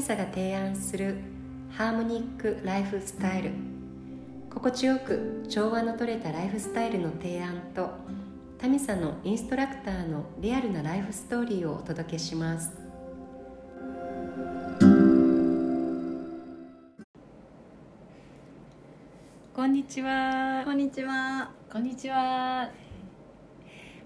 [0.00, 1.16] ミサが提案する
[1.72, 3.50] ハーモニックライフスタイル
[4.48, 7.90] 心地よく調和のとれたライフスタイルの提案と
[8.56, 12.72] タミサのインストラクターのリアルなライフストーリーをお届けします
[19.54, 21.50] こんにちはこんにちは。
[21.70, 22.89] こんにちは。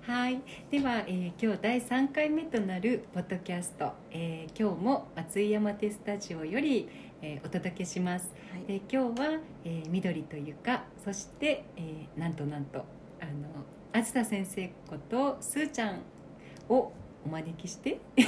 [0.07, 0.41] はい、
[0.71, 6.89] では、えー今日第3回目となるポッドキャスト、えー今日も松井山手スタジオより、
[7.23, 8.31] えーお届けします。
[8.53, 13.33] はいで今日は、えー緑というかそして、えーなんとなんとあの
[13.93, 16.01] あずさ先生ことすーちゃん
[16.69, 16.93] を
[17.25, 18.21] お招きして ト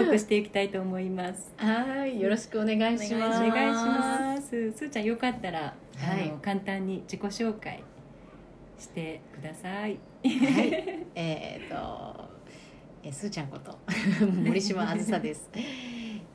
[0.00, 1.52] ークしていきたいと思います。
[1.56, 3.40] はい、よろしくお願いしおます。
[3.40, 4.48] 願いします。
[4.72, 7.82] すーちゃんよかったら、はいあの簡単に自己紹介
[8.78, 9.90] してください。
[9.90, 12.28] はい、 えっ、と、
[13.02, 13.78] えー、すーちゃんこと
[14.26, 15.50] 森島あずさです。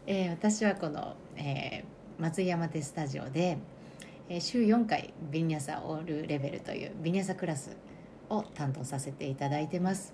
[0.05, 3.57] えー、私はこの、えー、松井山手スタジオで、
[4.29, 7.77] えー、週4回ビニャサオールレベルというビニャサクラス
[8.29, 10.13] を担当させていただいてます。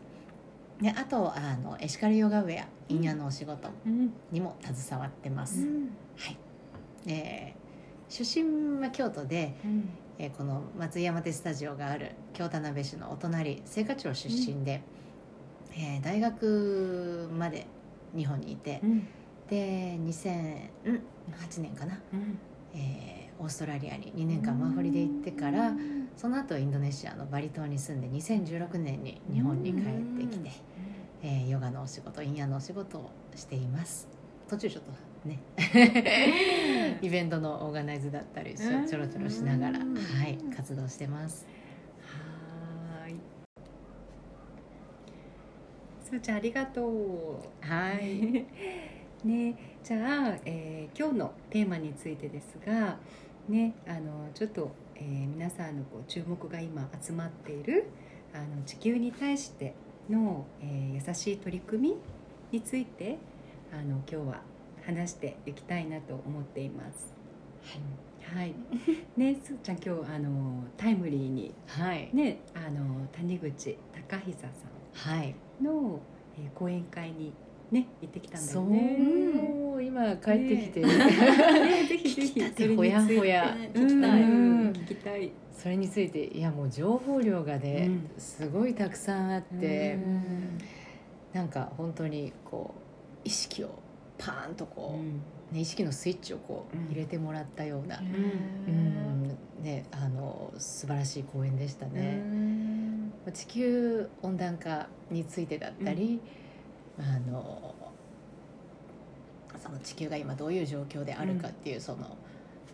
[0.81, 5.68] であとあのエシカルヨガウェアインヤのお仕事うんにも携わってます。
[6.16, 6.38] はい。
[7.08, 7.70] えー
[8.09, 9.53] 出身は京都で、
[10.20, 14.81] えーこの松井山手スタジオがある京田辺市のお隣青果町出身で、
[15.73, 17.66] えー大学まで
[18.16, 19.08] 日本にいてうん。
[19.50, 22.38] で2008年かな、うん。
[22.75, 25.72] えーオーストラリアに2年間ワーホリで行ってから
[26.17, 30.52] その後インドネシアのバリ島に住んで2016年に日本に帰ってきて、
[31.23, 34.09] えーヨガのお仕事インヤのお仕事をしています。
[34.50, 34.92] 途中ちょっと
[35.25, 35.39] ね。
[37.02, 39.95] イベントのオーガナイズだったりちょちょろちょろしながら、うん。
[39.95, 41.45] はい、活動してます。
[42.02, 43.16] はーい。
[46.03, 47.66] すーちゃんありがとう。
[47.66, 48.45] はい。
[49.24, 49.97] ね、じゃ
[50.31, 52.97] あ、えー今日のテーマについてですが、
[53.47, 57.86] ね、あのちょっと、えー皆さんのこう注目が今集まっている
[58.34, 59.74] あの地球に対して
[60.09, 61.96] の、えー優しい取り組み
[62.51, 63.18] について
[63.72, 64.41] あの今日は
[64.95, 67.13] 話していきたいなと思っています。
[68.35, 68.53] はい。
[69.17, 72.09] ね、すーちゃん今日あのタイムリーにはい。
[72.13, 73.77] ね、あの谷口
[74.09, 74.47] 隆久さ
[74.94, 75.35] はい。
[75.61, 76.00] んの、
[76.38, 77.33] えー講演会に
[77.72, 79.85] ね行ってきたんだそう、よね。
[79.85, 80.88] 今帰ってきて、ね。
[81.88, 82.21] ぜひぜひ。
[82.21, 83.56] 聞きたてほやほや。
[83.73, 84.21] 聞きたい。
[84.21, 84.69] うん。
[84.71, 85.31] 聞きたい。
[85.51, 88.09] それについていやもう情報量がね、うん。
[88.17, 90.57] すごいたくさんあって、うん。
[91.33, 93.69] なんか本当にこう意識を
[94.19, 95.22] パーンとこう、うん。
[95.52, 96.85] ね、意識のスイッチをこううん。
[96.91, 98.09] 入れてもらったような、んう
[98.72, 99.38] ん。
[99.63, 102.22] ね、あの素晴らしい講演でしたね。
[103.34, 106.19] 地球温暖化についてだったり、
[107.00, 107.74] あの
[109.57, 112.18] その地球が今どういう状況であるかっていうその、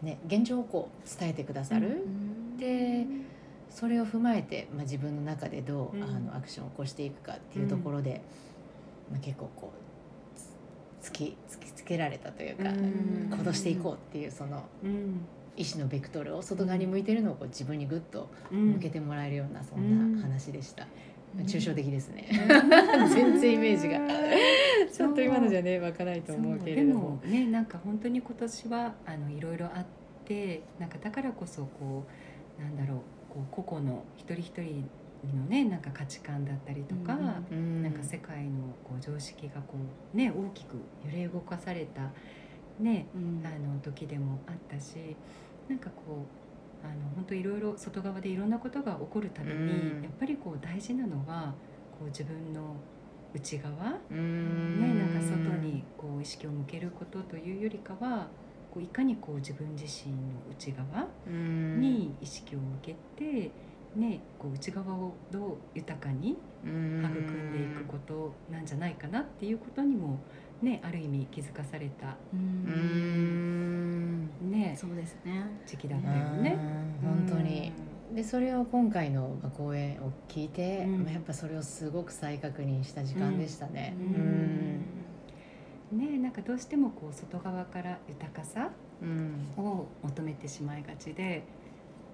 [0.02, 2.04] ね、現状をこう伝えてくださる、
[2.58, 3.06] で
[3.70, 6.04] それを踏まえて、まあ、自分の中でどう、うん。
[6.04, 8.22] あのアクションを起こしていくかっていうところで、
[9.12, 9.85] まあ、結構こうつ
[11.06, 13.30] 突き突きつけられたというか、うん。
[13.38, 15.22] 行動していこうっていうそのうん。
[15.58, 18.72] 意思のベクトルを外側に向いてるのをこう自分にグッとうん。
[18.74, 20.88] 向けてもらえるようなそうんんな話でした、
[21.38, 21.46] うん。
[21.46, 22.28] 抽象的ですね。
[22.32, 23.10] うん。
[23.14, 24.00] 全然イメージが。
[24.92, 27.20] ちょっと今のじゃね湧かないと思うけれども。
[27.22, 29.86] でもねなんか本当に今年はあのいろいろあっ
[30.26, 32.06] てなんかだからこそこ
[32.58, 33.00] うなんだろう
[33.30, 34.90] こう個々の一人一人
[35.34, 37.14] のねなんか価値観だったりとか、
[37.52, 39.76] うんなんか世界のこう常識がこ
[40.14, 42.12] うね大きく揺れ動かされた
[42.80, 43.18] ねあ
[43.60, 45.16] の時でもあったし
[45.68, 46.46] なんかこう
[46.86, 50.04] あの本当いろいろ外側でいろんなことが起こるたびに、うん。
[50.04, 51.54] やっぱりこう大事なのは
[51.92, 52.76] こう自分の
[53.34, 53.72] 内側
[54.12, 54.80] うん。
[54.80, 58.28] ね、なんか外にこう意識を向けることというよりかは
[58.72, 60.18] こういかにこう自分自身の
[60.52, 61.82] 内側うん。
[61.82, 63.52] に意識を向けて、
[63.96, 70.20] ね、こう内側をどう豊かにうん育んでいくことなんじゃないかなっていうことにも、
[70.62, 74.30] ね、ある意味気づかされた、うん。
[74.52, 75.46] ね、そうですね。
[75.66, 76.58] 時期だったよね。
[77.04, 77.26] うん。
[77.28, 77.72] 本当に。
[78.14, 81.04] でそれを今回のまあ講演を聞いて、うん。
[81.04, 83.96] まあやっぱそれをすごく再確認した時間でしたね。
[85.92, 85.98] うん。
[85.98, 88.72] ね、なんかどうしてもこう外側から豊かさ
[89.02, 89.48] うん。
[89.58, 91.44] を求めてしまいがちで、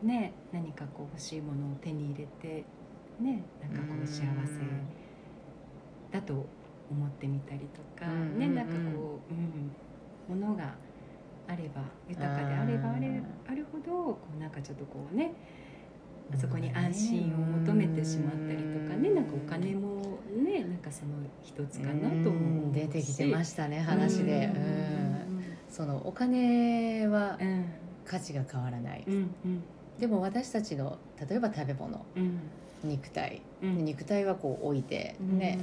[0.04, 2.66] ね、何かこう欲しいものを手に入れて、
[3.20, 4.24] ね、なんかこう幸せ
[6.12, 6.34] だと
[6.90, 10.74] 思ってみたりとか、うんね、なんかこう、うん、ものが
[11.48, 15.34] あれば豊かであればあれあるほどこうなんかちょっとこうね
[16.34, 21.12] あそこに安心を求めてしまったりとかねなんかお金もねなんかその
[21.44, 24.66] 一つかなと思う出てきてましたね話で、うんう
[25.40, 25.44] ん。
[25.70, 27.66] そのお金はうん。
[28.06, 29.14] 価値が変わらない、うん
[29.46, 29.64] うん
[30.00, 30.98] でも私たちの
[31.30, 32.06] 例えば食べ物。
[32.16, 32.40] うん。
[32.84, 33.86] 肉体、うん。
[33.86, 35.60] 肉体はこう置いてね、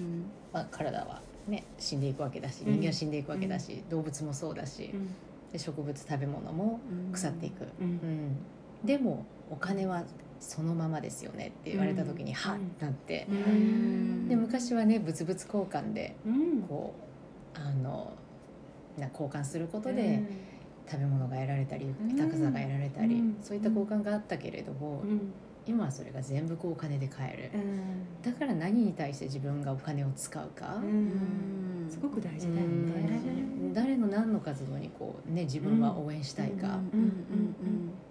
[0.52, 2.74] まあ、体はね死んでいくわけだしうん。
[2.74, 5.08] 人間は死んでいくわけだし、動物もそうだしうん。
[5.52, 6.80] で植物食べ物も
[7.12, 7.86] 腐っていく、うん。
[7.86, 8.36] うん。
[8.84, 10.04] でもお金は
[10.38, 12.34] そのままですよねって言われた時に、うん。
[12.34, 13.26] はっなって。
[13.28, 14.28] う、ん。
[14.28, 16.62] で昔はね物々交換でうん。
[16.62, 16.94] こ
[17.56, 18.16] うあの
[18.96, 20.22] な交換することで
[20.90, 23.36] 食べ物が得られたりん豊かさが得られたり、うん。
[23.42, 25.32] そういった交換があったけれども、うん。
[25.66, 28.32] 今はそれが全部こうお金で買える、うん。
[28.32, 31.86] だから何に対して自分がお金を使うか、うん。
[31.90, 32.62] すごく大事だよね。
[32.62, 36.80] うん誰の何の活動にこう、ね、自分は応援したいか、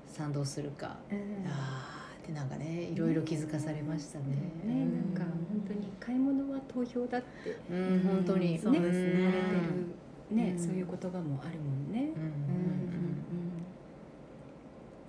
[0.08, 1.18] 賛同するか、うん。
[1.48, 4.26] あーってなんかねいろいろ気づかされましたね。
[4.64, 10.64] ねなんか本当に買い物は投票だってうん本当に、ねそうですね言われてるねうん。
[10.64, 12.00] そういう言葉もあるもんね。
[12.00, 13.64] うんうんうんうん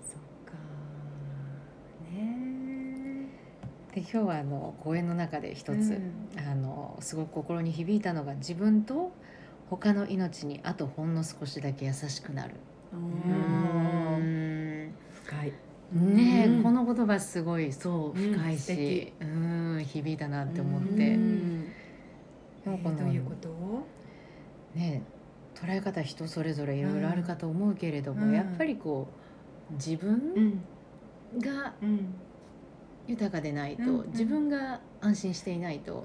[0.02, 0.54] そっか
[2.10, 3.28] ね
[3.98, 6.02] で今日はあの講演の中で一つ、うん。
[6.36, 9.10] あのすごく心に響いたのが自分と
[9.70, 12.54] 他の命にあとほんの少しだけ優しくなる。
[12.92, 13.00] うん。
[13.00, 14.92] うん
[15.26, 15.52] 深い。
[16.14, 16.62] ねえ、うん。
[16.62, 18.34] この言葉すごいそううん。
[18.34, 18.78] 深い素敵。
[18.78, 21.64] し、うん響いたなって思っうて、ん。
[22.64, 23.48] でもこのどういうこと？
[23.48, 23.82] を
[24.76, 25.18] ねえ
[25.58, 28.34] 捉え方人それぞれいろいろあるかと思うけれども、うん。
[28.34, 29.08] やっぱりこ
[29.72, 30.62] う自分ん。
[31.40, 32.14] がうん
[33.08, 34.10] 豊かでないと、うんうん。
[34.10, 36.04] 自分が安心していないと、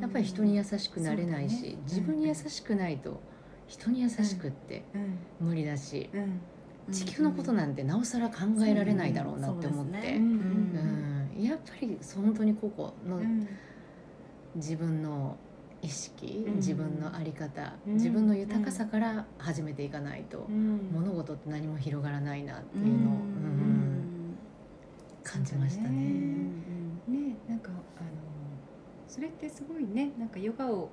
[0.00, 1.78] やっぱり人に優しくなれないし、ね。
[1.82, 3.20] 自分に優しくないと
[3.66, 5.48] 人に優しくってうん。
[5.48, 6.40] 無理だし、うん。
[6.92, 8.36] 地球のことなんてなおさら考
[8.66, 10.20] えられないだろうなって思って、
[11.42, 13.48] やっぱり本当に個々のうん。
[14.54, 15.36] 自分の
[15.82, 16.54] 意識、うん。
[16.56, 17.94] 自分の在り方、うん。
[17.94, 20.90] 自分の豊かさから始めていかないと、うん。
[20.92, 23.10] 物事って何も広がらないなっていうの。
[23.10, 23.83] を、うん
[25.34, 25.88] 感じましたね。
[27.08, 28.08] ねなんかあの
[29.08, 30.88] それってすごいねなんかヨガを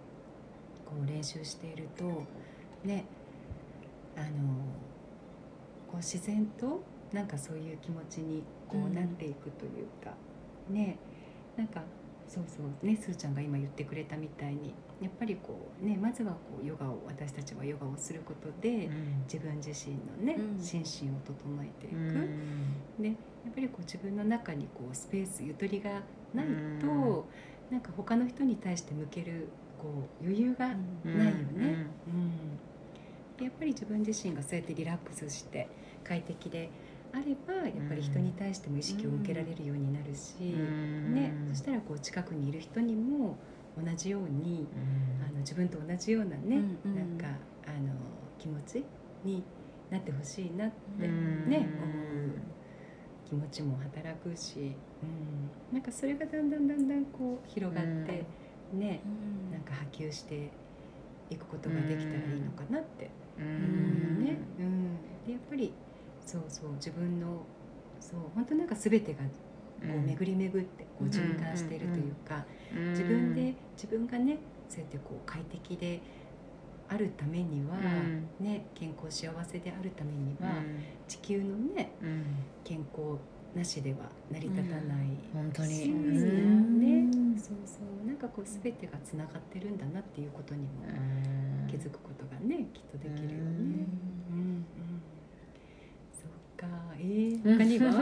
[0.83, 2.23] こう練習していると
[2.83, 3.05] ね
[4.17, 4.27] あの
[5.87, 6.81] こう自然と
[7.13, 10.13] なんかそういう気持ちにこううんなっていくというか、
[10.69, 10.97] ね
[11.55, 11.83] なんか
[12.31, 12.85] そうそう。
[12.85, 18.89] ねすーちゃんが今言ってくれたみたいにやっぱりこうねまずはこうヨガを私たちはヨガをすることで、
[19.31, 20.63] 自分自身のね、うん。
[20.63, 21.95] 心身を整えていく。
[21.95, 23.01] うん。
[23.01, 23.13] でや
[23.49, 26.01] っぱりこう自分の中にこうスペースゆとりが
[26.33, 26.45] ない
[26.79, 27.23] と、うん。
[27.69, 32.57] なんか他の人に対して向けるこう余裕がないようんね、うん。
[33.37, 35.67] でやっぱり自分自身がそうやってリラックスして
[36.03, 36.69] 快適で
[37.13, 41.13] あればやっぱり人に対しても意識を向けられるようになるし、うん。
[41.13, 43.37] ね、そしたらこう近くにいる人にも
[43.77, 44.67] 同じように
[45.27, 47.27] あの自分と同じようなね、なんか
[47.65, 47.93] あの
[48.39, 48.83] 気持ち
[49.23, 49.43] に
[49.89, 51.49] なってほしいなってうん。
[51.49, 52.51] ね、思う
[53.25, 58.25] 気持ちも働くし、うん、なんかそれがだんだんだんだんこう広がって、
[58.73, 59.01] ね
[59.51, 60.49] なんか波及して
[61.29, 63.09] いくことができたらいいのかなって。
[63.37, 64.37] う思うね。
[64.59, 65.73] うん、でやっぱり
[66.31, 67.45] そうそう自分の
[67.99, 69.25] そう本当なんか全てがこ
[69.97, 72.45] う巡り巡ってこう循環しているというか、
[72.91, 74.37] 自分で自分がね
[74.69, 75.99] そうやってこう快適で
[76.87, 77.75] あるためには、
[78.39, 80.63] ね健康幸せであるためには、
[81.07, 82.23] 地球のねうん。
[82.63, 83.17] 健康
[83.53, 83.97] なしでは
[84.31, 85.89] 成り立たない、本当に。
[85.89, 90.67] ね、そうそうなんかこう全てがつながってるんだなっていうことにも
[91.67, 93.87] 気づくことがねきっとできるよね。
[94.29, 94.65] うん
[96.61, 96.67] か
[96.99, 97.91] えー、他には？
[97.91, 98.01] 他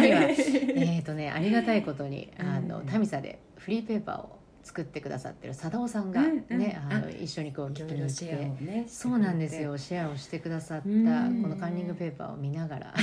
[0.00, 0.20] には。
[0.28, 2.86] えっとねありがたいことにあのうん。
[2.86, 6.58] タミサでフリーペーパーを作ってくださってる貞夫さんがうんうん。
[6.58, 8.32] ねあのあ一緒にこう聞きに来て。
[8.34, 9.76] ねそうなんですよ。
[9.78, 11.42] シェアをしてくださったこうん。
[11.42, 12.94] のカンニングペーパーを見ながら。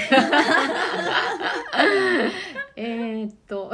[2.75, 3.71] えーっと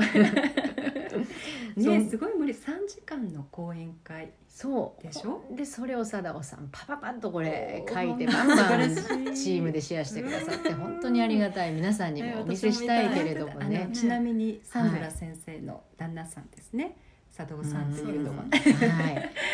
[1.90, 5.04] ねすごい無理3時間の講演会そう。
[5.04, 5.44] でしょ？
[5.56, 8.96] でそれを貞夫さんパパパッとこれ書いてバンバン
[9.36, 11.72] チームでシェアしてくださって本当にありがたい。
[11.72, 16.98] 皆さんにもお見せしたいけれどもあねのちなみにサンドラ先生の旦那さんですね、
[17.36, 18.44] 佐藤さんというのは、は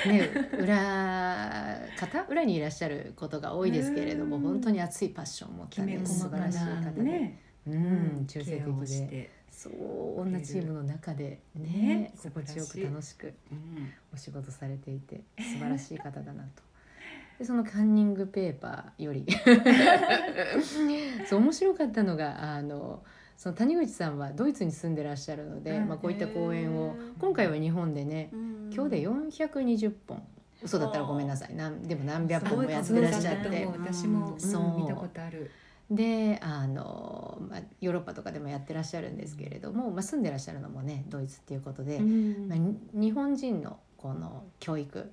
[0.05, 2.25] い、ね、裏方？
[2.29, 4.43] 裏にいらっしゃることが多いですけれどもうん。
[4.43, 9.07] 本当に熱いパッションを持ったね素細か晴らしいな方で、ね、うん、中性的で。
[9.07, 9.29] て、
[9.59, 16.63] そう女チームの中でねね心地よく楽しくうんお仕事されていて素晴らしい方だなと。
[17.37, 19.25] でそのカンニングペーパーより
[21.27, 23.03] そう面白かったのがあの
[23.35, 25.87] その谷口さんはドイツに住んでらっしゃるので、うん。
[25.87, 28.69] まあ、こういった公演を今回は日本でねうん。
[28.73, 30.25] 今日で420本。
[30.61, 31.55] 嘘だったらごめんなさい。
[31.55, 33.65] なんでも何百本もやってらっしゃって。
[33.65, 34.81] 私も、うんそう。
[34.81, 35.51] 見たことある
[35.91, 45.11] であの、まあ、ヨーロッパとかでもやってらっしゃるんですけれども、まあ、住んでらっしゃるのもねドイツっていうことで、まあ、に日本人のこの教育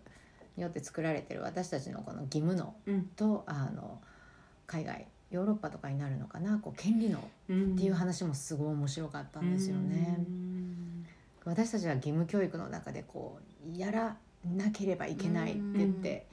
[0.56, 3.02] によって作られてる私たちのこの義務能うん。
[3.16, 4.00] とあの
[4.66, 7.76] 海外ヨーロッパとかになるのかなこう権利能っうん。
[7.76, 10.18] ていう話もすごい面白かったんですよね。
[11.45, 13.38] 私たちは義務教育の中でこ
[13.73, 16.26] うやらなければいけないって言って、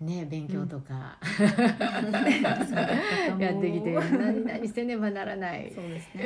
[0.00, 1.18] ね、勉強とか、
[3.38, 5.72] やってきて何々せねばならない。
[5.74, 6.22] そうですね。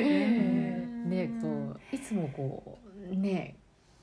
[1.06, 1.26] ね。
[1.28, 2.78] ねこういつもこ
[3.10, 3.56] うね。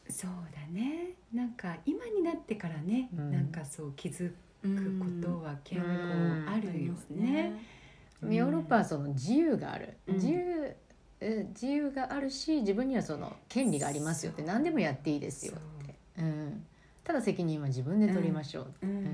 [0.10, 1.16] そうだね。
[1.34, 3.32] なんか今になってからね、うん。
[3.32, 4.32] なんかそう気づ
[4.64, 6.46] くことは結構うん。
[6.48, 7.52] あるよね。
[8.22, 10.16] うんヨーロッパはその自由がある、うん。
[10.16, 10.76] 自由
[11.20, 16.66] え自由があるし自分にはその権利がありますよって何でもやっていいですよって、うん、
[17.08, 18.90] ただ責任は自分で取りましょう、うん。
[18.90, 19.06] うん。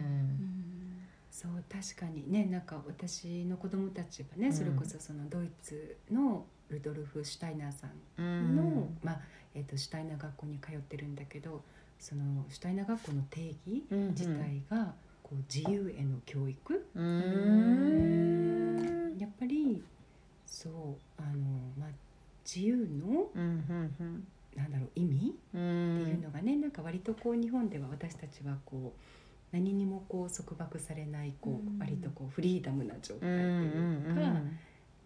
[1.29, 2.29] そう確かに。
[2.31, 4.53] ねなんか私の子供たちがね、うん。
[4.53, 8.55] それこそそのドイツのルドルフ・シュタイナーさんうん。
[8.55, 9.19] の、まあ
[9.53, 11.63] えっとシュタイナー学校に通ってるんだけど
[11.99, 19.13] そのシュタイナー学校の定義うん自体がこう自由への教育、うーん。
[19.19, 19.83] やっぱり
[20.45, 21.89] そうあの、まあ、
[22.43, 23.63] 自由のうん
[23.99, 25.17] うんなんだろう意味？
[25.17, 25.59] ってい
[26.13, 28.99] うのがね、なんか割とこう日本では私たちはこう
[29.51, 31.79] 何にもこう束縛されないこう、うん。
[31.79, 34.21] 割とこうフリーダムな状態とうんいうか、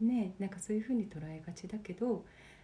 [0.01, 0.07] うん。
[0.07, 2.23] ねなんかそういうふうに捉えがちだけど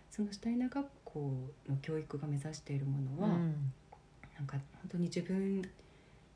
[0.09, 3.73] そのシュタイナー学校の教育が目指しているものは、うん。
[4.35, 5.61] なんか本当に自分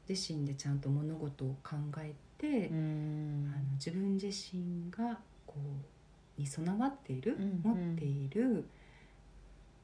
[0.08, 3.54] 自身でちゃんと物事を考えて、うん。
[3.54, 7.62] あの自分自身がこうに備わっている、うん。
[7.64, 8.66] 持っている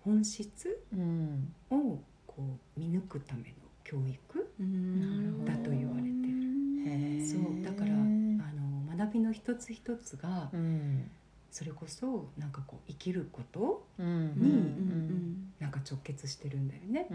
[0.03, 1.53] 本質うん。
[1.69, 3.45] をこう見抜くための
[3.83, 5.45] 教育うん。
[5.45, 7.25] だと言われてる。
[7.25, 11.09] そうだからあの学びの一つ一つがうん。
[11.51, 14.33] それこそなんかこう生きることうん。
[14.35, 17.07] にうんなんか直結してるんだよね。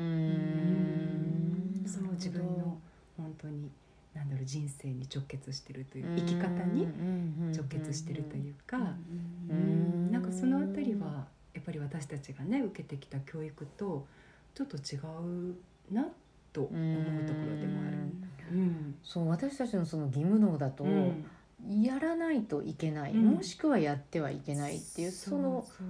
[1.87, 2.79] その自分の
[3.17, 3.71] 本当に
[4.15, 6.87] なんだろう人生に直結してるという生き方に
[7.55, 8.79] 直結してるというか、
[9.51, 10.11] うん。
[10.11, 11.27] なんかそのあたりは
[11.59, 14.07] やっぱり私たちがね受けてきた教育と
[14.55, 15.57] ちょっと違う
[15.93, 16.07] な
[16.53, 17.99] と思うところでもある。
[18.53, 18.95] うん。
[19.03, 21.25] そう私たちのその義務能だと、うん。
[21.83, 23.25] やらないといけない、うん。
[23.35, 25.87] もしくはやってはいけないっていうそのそう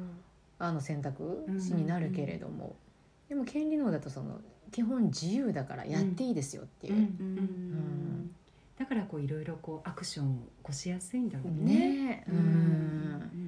[0.59, 2.75] あの選択肢になるけれども、
[3.29, 4.41] でも権利能だとその
[4.73, 6.95] 基本自由だからやっていいですよっていう。
[6.95, 7.03] う、ん。
[7.03, 8.31] ん。
[8.79, 11.75] だからこういろいろこうアクションを起こしやすいんだろうね。
[11.75, 12.25] ね。
[12.27, 13.48] え、ううん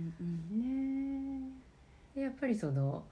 [2.40, 3.04] ぱりその、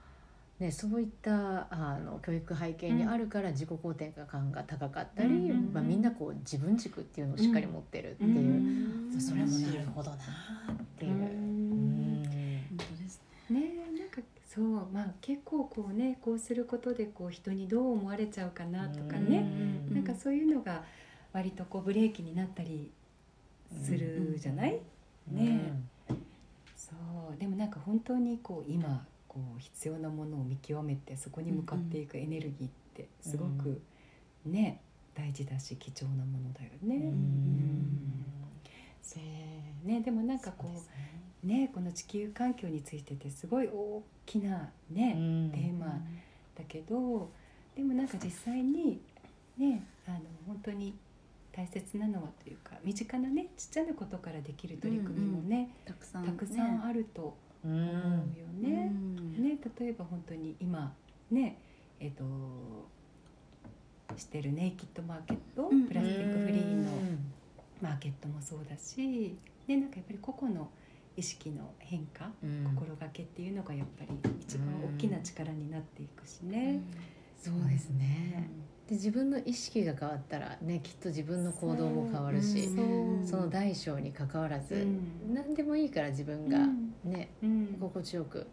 [0.59, 8.39] ね、そういったあの教育背景にあるから自己肯定感が高かったり、うんまあ、みんなこう自分軸っていうのをしっかり持ってるっていう、
[9.13, 9.21] うん。
[9.21, 10.19] それもなるほどなっ
[10.97, 11.11] ていう。
[11.11, 11.19] うん。
[11.19, 12.23] うん。
[12.69, 13.59] 本当ですね。
[13.97, 19.47] なんかそうまあ結構こうねこうすることでこう人にどう思われちゃうかなとかね、
[19.89, 19.95] うん。
[19.95, 20.83] なんかそういうのが
[21.31, 22.91] 割とこうブレーキになったり
[23.81, 24.79] するじゃない、
[25.27, 25.73] ね。
[26.75, 26.91] そ
[27.33, 27.39] う。
[27.39, 29.05] でもなんか本当にこう今
[29.39, 33.81] こう必要なものを見極めてそこに向かっていくエネルギーってすごく
[34.45, 34.81] ね、
[35.15, 36.95] 大事だし貴重なものだよね。
[36.95, 37.03] うん。
[37.03, 38.19] うん。
[39.01, 40.01] そうね。
[40.01, 40.89] でもなんかこそうです
[41.43, 41.71] うね。
[41.73, 45.87] この地球環境についててすごい大きなね、ねテーマ
[46.57, 47.29] だけど
[47.75, 49.01] でもなんか実際に
[49.57, 50.93] ねあの本当に
[51.51, 58.91] 大切なのはというか身近なねちっちゃなことからできる取り組みもね、たくさんたくさんあるとう思うよんね。
[58.91, 59.43] うん。
[59.43, 60.93] ね例えば本当に今
[61.31, 61.57] ね
[61.99, 62.23] えっ、と
[64.17, 65.87] してるネイキッドマーケット、うん。
[65.87, 66.91] プラスチックフリーの
[67.81, 69.37] マーケットもそうだし、
[69.67, 70.69] ね、なんかやっぱり個々の
[71.15, 72.63] 意識の変化、うん。
[72.75, 76.81] 心がけっていうのがやっぱり一番大きな力になっていくしね。
[77.37, 78.49] そうですね。
[78.87, 82.69] で自分の意識が変わったらねきっと自分の行動も変わるし
[83.23, 85.33] その大小に関わらず、うん。
[85.33, 86.59] 何でもいいから自分が。
[86.59, 87.77] うんね、うん。
[87.79, 88.47] 心地よく。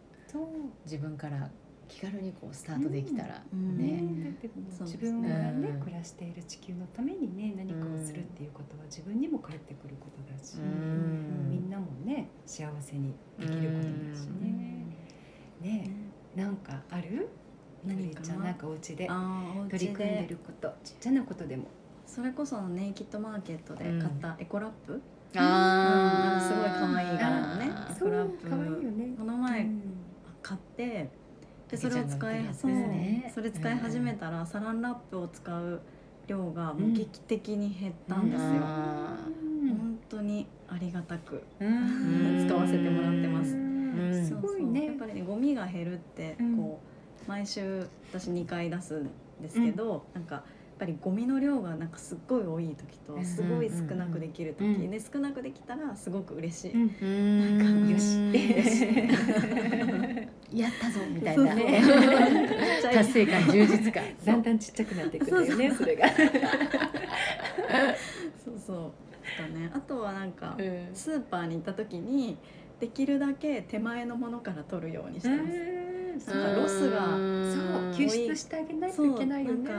[0.85, 1.49] 自分から
[1.87, 3.77] 気軽にこうスタートできたら、うん。
[3.77, 4.35] ね、
[4.81, 5.79] 自分がねうん。
[5.79, 11.49] 暮らしている地球のためにね何かをするっていうことは自分にも返ってくることだし、うん。
[11.49, 14.85] みんなもね幸せにできることだしね。
[15.61, 15.91] ね
[16.35, 17.29] なんかある？
[17.85, 18.19] 何か？
[18.19, 19.09] なちゃんなんかお家で
[19.69, 21.65] 取り組んでることちっちゃなことでも。
[22.05, 25.01] それこそネイキッドマーケットで買ったエコラップ、
[25.35, 26.47] あうん。
[26.47, 27.95] すごい可愛い柄のねあー。
[27.95, 28.41] エコラップ。
[28.41, 29.15] そう可愛いよね。
[29.17, 29.81] この前うん。
[30.41, 31.09] 買って
[31.69, 32.71] でそれを使いそう。
[33.33, 35.81] それ使い始めたらサランラップを使う
[36.27, 39.17] 量がもう劇的に減ったんですよ、あ
[39.67, 41.43] 本当にありがたく。
[41.59, 42.45] うん。
[42.47, 43.53] 使わせてもらってます。
[43.53, 44.25] うん。
[44.25, 44.85] すごいね。
[44.85, 46.57] やっぱりねゴミが減るってうん。
[46.57, 46.79] こ
[47.25, 49.09] う毎週私2回出すん
[49.41, 50.43] ですけど、なんか
[50.77, 54.89] ぱりゴミの量がなんかすっごい多い時とうんすごい少なくできる時、うん。
[54.91, 58.17] で少なくできたらすごく嬉しい、うんうんなんかよし
[60.53, 61.53] やったぞみたいな。
[61.53, 61.65] そうそう。
[61.65, 61.81] ね
[62.93, 64.03] 達成感充実感。
[64.25, 66.07] だんだんちっちゃくなっていくんだよねそれが。
[68.43, 68.91] そうそう。
[69.37, 69.69] だね。
[69.73, 70.87] あとはなんかうん。
[70.93, 72.37] スーパーに行った時に
[72.79, 75.37] できるだけ手前のものから取るようにしてま
[76.19, 77.17] す、なんかロスがそ
[77.89, 79.69] う救出してあげないといけないよね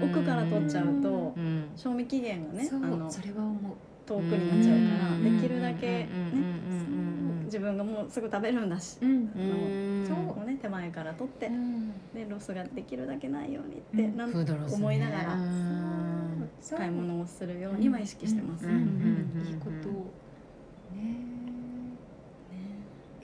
[0.00, 1.70] 奥から取っちゃうとうん。
[1.76, 3.72] 賞味期限がねあのそれは思う。
[4.04, 6.08] 遠くになっちゃうからうんできるだけね
[7.44, 9.10] 自分がもうすぐ食べるんだし、うん。
[9.10, 10.06] うん。
[10.06, 11.48] そうね手前から取って、
[12.14, 14.16] でロスができるだけないようにって、うん。
[14.16, 14.32] なん
[14.72, 15.38] 思いながら
[16.76, 19.88] 買い物をするようには意識してます、いいこと
[20.96, 20.96] ね。
[20.96, 21.41] エ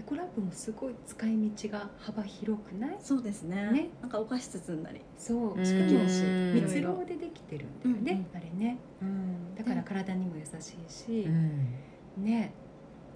[0.09, 2.97] コラップもすごい使い道が幅広くない？
[3.01, 3.71] そうですね。
[3.73, 3.89] ね。
[4.01, 5.01] なんかお菓子包んだり。
[5.19, 5.55] そう。
[5.55, 5.65] うん。
[5.67, 6.55] しかもうん。
[6.55, 12.25] 蜜ろうでできてるんだよね、うんあれね、うん、だから体にも優しいしう、ん。
[12.25, 12.53] ね。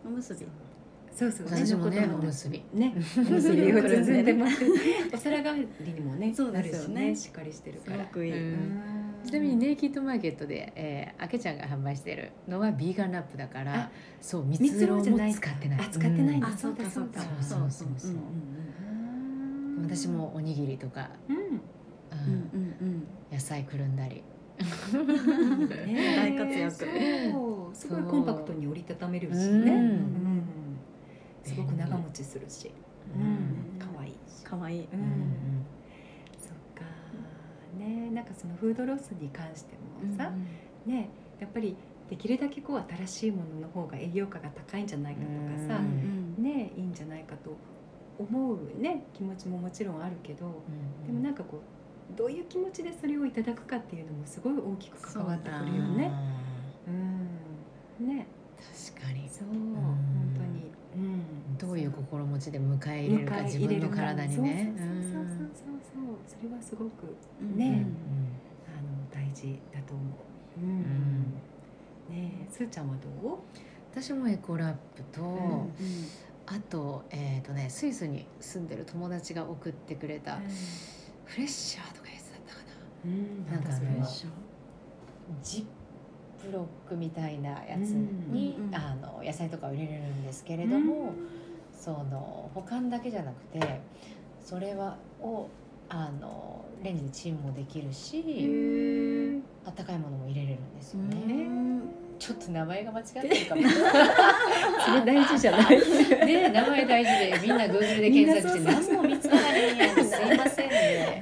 [0.04, 0.46] おむすび。
[1.14, 1.46] そうそう。
[1.46, 2.62] 私もねおむすび。
[2.74, 2.94] ね。
[3.16, 4.64] おむすびを包んでもらって
[5.14, 7.08] お皿代わりにもね そうなるしですよね。
[7.08, 7.16] ね。
[7.16, 7.98] しっかりしてるから。
[7.98, 15.80] すごくいい、うんちなみにネイキッドマーケットで、えー、あけちゃんが販売してるのはビーガンラップだからあそう蜜蜜ろうもろうじゃない使ってない。
[15.80, 16.48] あ使ってないんだ。
[16.48, 18.16] あそうかそうかそうそうそうそううん
[19.76, 21.36] うん私もおにぎりとか、うん。
[21.36, 21.40] うん。
[22.52, 24.22] うんうん野菜くるんだり。
[25.86, 26.70] ね大活躍。
[27.32, 27.76] そう。
[27.76, 29.64] すごいコンパクトに折りたためるしうん。
[29.64, 30.78] ね、うん。
[31.42, 32.70] すごく長持ちするし、
[33.16, 33.24] ううん。
[33.24, 35.61] ん、可愛いし、かわいい、ううん
[37.82, 39.74] ねなんかそのフードロスに関して
[40.06, 40.30] もさ、
[40.86, 41.08] ね
[41.40, 41.76] やっぱり
[42.08, 47.56] できるだけこう新しいものの方が栄養価が高いんじゃないかとかさう、んねいいんじゃないかと
[48.18, 50.62] 思うね気持ちももちろんあるけど、
[51.06, 56.12] でもなんかこうどういう気持ちでそれをいただくかっていうのもすごい大きく関わってくるよね。
[57.98, 58.26] うん、ね。
[58.94, 59.28] 確かに。
[59.28, 59.98] そう、本
[60.36, 64.72] 当に、うん、どういう心持ちで迎え入れるか自分の体にね。
[64.76, 67.86] そうそうそうそうそうそれはすごくね
[68.66, 70.60] あの大事だと思う。
[70.60, 71.34] うん。
[72.10, 73.38] ねえ、すーちゃんはどう？
[73.90, 75.72] 私もエコラップと、うん
[76.44, 80.40] あと,、えーとね、スイスに住んでる友達が送ってくれた
[81.24, 82.72] フレッシャーとかやつだったかな。
[83.04, 83.94] うん、なんかそれは？
[83.94, 84.06] あの
[85.42, 91.12] ジップロックみたいなやつに、うんうんあの野菜とかを入れれるんですけれども、
[91.72, 93.80] その保管だけじゃなくて
[94.44, 95.48] それはを
[95.94, 98.24] あのレンジでチンもできるし。
[99.64, 101.44] あったかいものも入れれるんですようね。
[101.44, 101.82] ん
[102.18, 103.62] ちょっと名前が間違ってるかも。
[103.62, 105.78] それ大事じゃない。
[106.26, 111.20] ね名前大事でみんなグーグルで検索して何も見つからへんやんすいませんね。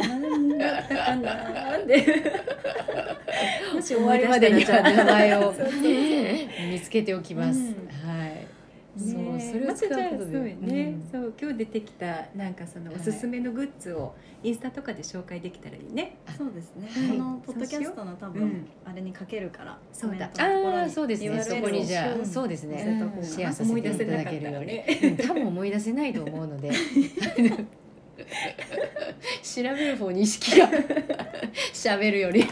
[0.96, 2.06] なんで。
[3.74, 5.52] もし終わりまでには名前を
[6.70, 7.59] 見つけておきます。
[7.59, 7.66] うん
[8.09, 8.46] はい。
[9.00, 10.38] そうねそれを使うことで。
[10.60, 11.08] まね、うん。
[11.10, 16.18] そう今日出てきたなんかそのおすすめのグッズをインスタとかで紹介できたらいいね。
[16.36, 17.18] そうですね、はい。
[17.18, 20.30] このポッドキャストの多分、うんあれにかけるからそうだ。
[20.38, 21.42] ああそうですね。
[21.42, 23.00] そこにじゃあ、をそうですね。
[23.02, 24.80] うかなシェアさせていただけるように。
[24.80, 26.70] うん多分思い出せないと思うので。
[29.42, 30.68] 調べる方に意識が
[31.72, 32.44] 喋るより。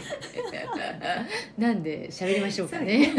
[1.56, 3.12] なんで喋りましょうかね。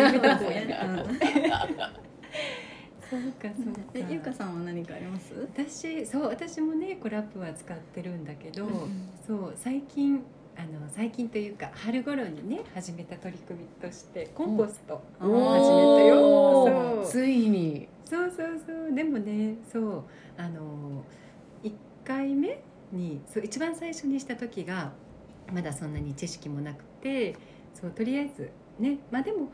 [3.09, 3.79] そうかそうか。
[3.93, 5.33] えゆうかさんは何かあります？
[5.53, 10.21] 私そう私もねコラップは使ってるんだけど、うんそう最近
[10.57, 17.05] あの最近というか春頃にね始めた取り組みとしてコンポストを始めたよ。
[17.05, 17.87] ついに。
[18.05, 18.93] そうそうそう。
[18.93, 20.03] でもねそう
[20.37, 21.03] あの
[21.63, 21.71] 1
[22.05, 24.91] 回目にそう一番最初にした時が
[25.53, 27.35] まだそんなに知識もなくて
[27.73, 29.49] そうとりあえずねまあでもい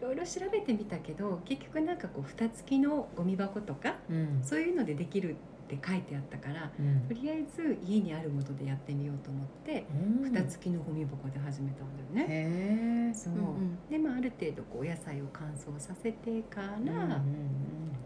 [0.00, 4.40] ろいろ調べてみたけど結局なんかこう蓋付きのゴミ箱とかうん。
[4.42, 5.36] そういうのでできるっ
[5.68, 7.00] て書いてあったからうん。
[7.08, 9.84] とりあえず家にあるものでやってみようと思って
[10.24, 13.12] 蓋付きのゴミ箱で始めたんだよね。
[13.14, 13.32] そう。
[13.34, 17.50] うんでまあある程度こうお野菜を乾燥させてから、うん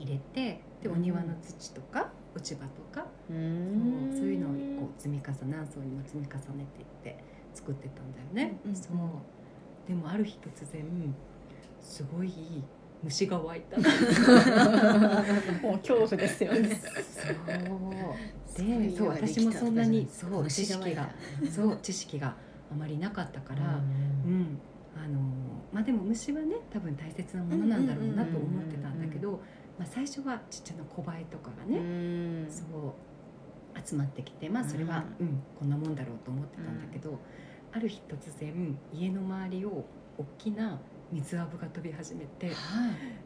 [0.00, 3.36] 入れてでうんお庭の土とか落ち葉とか、うん。
[3.36, 3.38] う
[4.10, 8.58] そんうそういうのをこう積み重ね何層にも積み重ねていって作ってたんだよね。
[8.64, 8.76] うんうん。
[8.76, 9.88] そう。
[9.88, 10.82] でもある日突然
[11.84, 12.32] すごい
[13.02, 13.76] 虫が湧いた。
[15.60, 16.80] もう恐怖ですよね。
[18.46, 18.66] そう。
[18.66, 21.08] でそう私もそんなにそう虫が湧いた。
[21.50, 22.34] そう知識が
[22.72, 23.76] あまりなかったから、
[24.26, 24.32] うん。
[24.32, 24.58] うん
[24.96, 25.18] あの
[25.72, 29.32] まあでも虫はね多分大切なものなんだろうなと思ってたんだけど、
[29.76, 32.46] まあ、最初はちっちゃな小バエとかがね、うん。
[32.48, 35.42] そう集まってきてまあそれは、うん。
[35.58, 37.18] こんなもんだろうと思ってたんだけど、
[37.72, 39.84] ある日突然家の周りを
[40.16, 40.80] 大きな
[41.14, 42.56] 水アブが飛び始めてはい。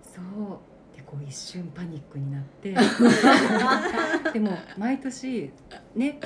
[0.02, 0.58] そう。
[0.96, 2.74] でこう一瞬パニックになって。
[4.32, 5.50] でも毎年
[5.94, 6.18] ね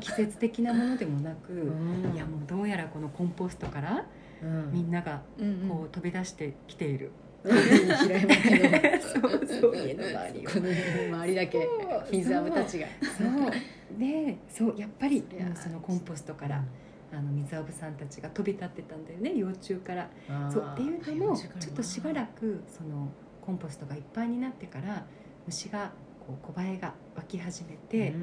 [0.00, 2.14] 季節的なものでもなく、うん。
[2.14, 4.06] いやもうどうやらこのコンポストから
[4.42, 4.72] うん。
[4.72, 7.10] みんながうんこう飛び出してきている、
[7.44, 9.76] 平山家のそうそう。
[9.76, 10.50] 家の周りを。
[10.50, 11.68] この周りだけ。
[12.10, 12.86] 水アブたちが。
[13.18, 13.98] そう。
[13.98, 16.64] でそうやっぱりそのコンポストから、
[17.12, 20.08] あの水アブさんたちが飛び立ってたんだよね幼虫から。
[20.50, 23.08] そうっていうのもちょっとしばらくその
[23.40, 25.04] コンポストがいっぱいになってから
[25.46, 25.90] 虫が
[26.26, 28.14] こう小バエが湧き始めて、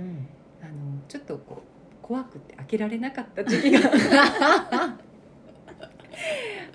[0.61, 0.71] あの
[1.07, 3.91] ちょっとこう怖くて開けられなかった時期が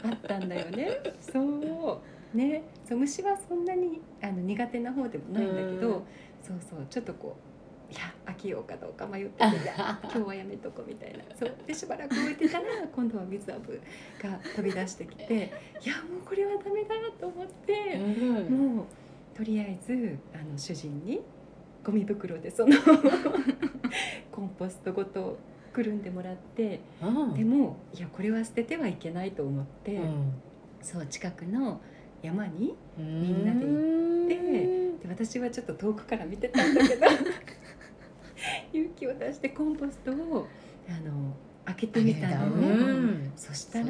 [0.04, 0.90] あったんだよね。
[1.20, 2.00] そ
[2.34, 2.36] う。
[2.36, 2.64] ね。
[2.84, 6.02] そう虫はそんなにあの苦手な方でもないんだけど、うん。
[6.42, 7.51] そうそうちょっとこう
[8.22, 11.24] いや開けようかどうか迷ってて今日はやめとこうみたいな。
[11.38, 11.54] そう。
[11.66, 13.80] でしばらく置いてたら今度は水アブ
[14.22, 15.24] が飛び出してきて
[15.84, 17.96] いやもうこれはダメだと思って、
[18.50, 18.86] もう
[19.36, 21.20] とりあえずあの主人に
[21.84, 22.76] ゴミ袋でその
[24.30, 25.38] コンポストごと
[25.72, 26.80] くるんでもらって
[27.36, 29.98] でもいやこれは捨ててはいけないと思って、
[30.80, 31.80] そう近くの
[32.22, 37.06] 山にみんなで行ってで私はちょっと遠くから見てたんだけど
[38.72, 40.48] 勇気を出してコンポストを
[40.88, 43.32] あの開けてみたのね、うん。
[43.36, 43.86] そしたら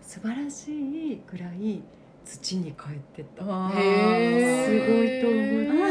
[0.00, 1.82] 素晴らしいくらい
[2.24, 5.90] 土に帰ってったすごいとー思っ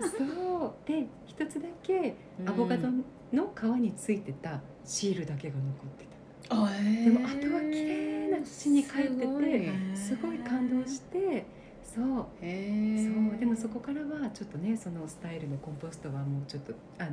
[0.00, 0.08] た。
[0.08, 0.72] そう。
[0.86, 2.14] で一つだけ
[2.46, 2.88] アボカド
[3.32, 6.14] の皮についてたシールだけが残ってた。
[6.48, 11.46] でもあとは綺麗な土に帰っててすごい感動して
[11.84, 12.26] そう。
[12.42, 13.38] へそう。
[13.38, 17.10] でもそこからはちょっとねそのスタイルのコンポストはもうちょっとあの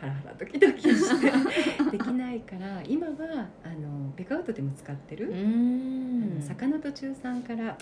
[0.00, 1.30] ハラハラドキドキして
[1.96, 3.14] できないから今は
[3.62, 6.34] あのベカウトでも使ってる、うあん。
[6.36, 7.76] の坂の途中さんから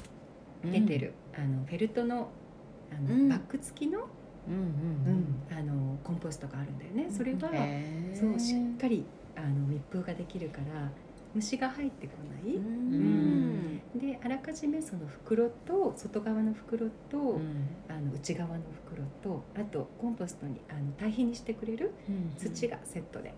[0.65, 2.29] 出てる、あのフェルトの
[2.91, 3.29] あの、うん。
[3.29, 4.01] バッグ付きの,、
[4.49, 7.07] うんうんあのコンポストがあるんだよね。
[7.11, 7.39] それは、
[8.15, 9.05] そうしっかり
[9.37, 10.91] あの密封ができるから
[11.35, 12.13] 虫が入ってこ
[12.45, 13.81] ない、うん。
[13.95, 17.67] であらかじめその袋と外側の袋と、うん。
[17.89, 21.93] あの内側の袋とあとコンポストにあの堆肥にしてくれる
[22.39, 23.35] 土がセットで、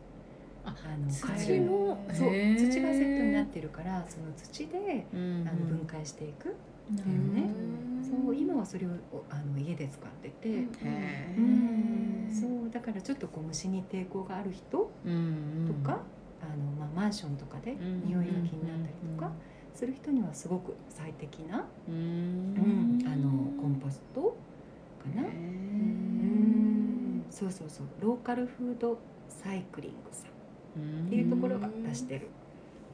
[0.64, 2.04] ああの土も？
[2.12, 6.54] そう土がセットになってるからその土でうんあの分解していく、
[6.90, 7.50] なるほどね。
[8.02, 12.28] そう今はそれをおあの家で使ってて、うん。
[12.32, 15.74] そうだからちょっとこう虫に抵抗がある人うん。
[15.82, 16.00] とか、
[16.52, 19.32] あのまあ、マンションとかでん匂いが気になったりとか
[19.74, 22.98] する人にはすごく最適な、ううん。
[22.98, 23.30] んあの
[23.60, 24.36] コンポスト
[25.02, 25.22] かな。
[25.22, 27.24] うん。
[27.30, 27.86] そうそうそう。
[28.00, 32.28] ローカルフードサイクリングさんっていうところが出してる、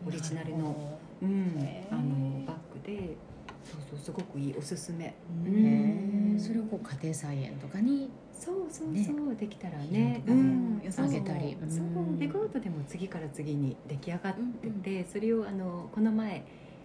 [0.06, 1.68] オリジナルのうん。
[1.90, 3.16] あのバッグで
[3.62, 10.82] そうそうすごくいいおすすめ、へうんーそれをこう家庭菜園とかにそうそうねそう、できたら広ね、うん。
[10.90, 11.56] そうあげたり。
[11.68, 11.82] そうう。
[11.82, 12.18] ん。
[12.18, 16.42] ベゴートでも次から次に出来上がってて、それをあのこの前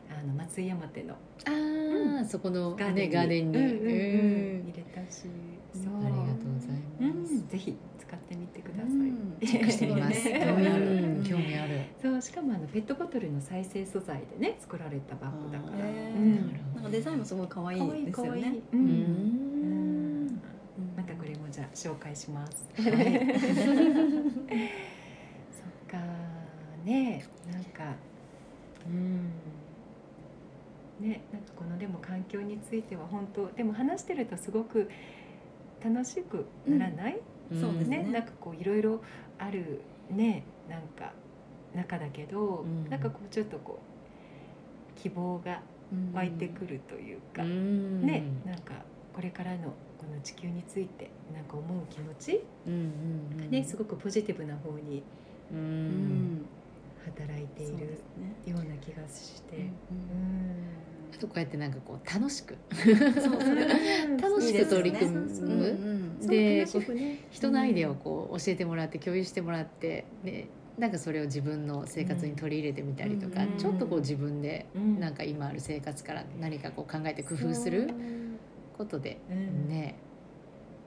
[0.10, 3.76] あの松井山手のああそこのガーデンにねガーデンにうんうんうん。
[3.76, 3.84] う
[4.63, 4.63] ん。
[4.68, 5.22] 入れたし、
[5.74, 6.06] そう。
[6.06, 7.34] ありがとうございます。
[7.34, 8.88] うん、ぜひ使ってみてください。
[8.89, 9.38] うん。
[9.39, 10.26] チェックしてみます。
[10.28, 10.86] ね 興味ある。
[10.86, 11.24] うん。
[11.24, 11.80] 興味ある。
[12.02, 16.36] そうしかもあのペットボトルの再生素材でね作られたバッグだから、うん。
[16.76, 18.44] なんかデザインもすごい可愛いですよい可愛い。
[18.44, 18.60] ね。
[18.74, 19.45] ううん
[21.76, 22.66] 紹介します。
[22.82, 22.94] はい。
[25.52, 25.98] そっか
[26.84, 27.96] ねなんか
[28.88, 29.30] うん。
[31.00, 34.90] ねなんかこのでも環境については本当でも話してるとすごく
[35.84, 37.20] 楽しくならない、
[37.52, 38.04] そうですね。
[38.04, 39.02] ねなんかこういろいろ
[39.38, 41.14] あるねなんか
[41.76, 42.90] 中だけど、うん。
[42.90, 43.80] なんかこうちょっとこ
[44.98, 45.62] う希望が
[46.14, 48.02] 湧いてくるというか、うん。
[48.02, 48.74] ねなんか
[49.14, 52.42] これからのこの地球についてなんか思う気持ち？
[52.68, 52.74] うん
[53.42, 55.04] うんねすごくポジティブな方に
[55.52, 56.36] ううん。
[56.38, 56.46] ん
[57.06, 58.00] 働いている。
[58.46, 59.66] ような気がして、うん
[61.14, 62.58] あとこうやってなんかこう楽しく。
[64.22, 66.18] 楽しく取り組む。
[66.28, 67.20] でね。
[67.32, 77.94] 人のアイデアをこう教えてもらって共有してもらってねなんかそれを自分の生活に取り入れてみたりとか、うんちょっとこう自分でうんなんか今ある生活から何かこう考えて工夫する
[78.78, 79.68] ことでうん。
[79.68, 79.96] ね